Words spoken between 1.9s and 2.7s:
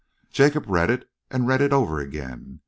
again.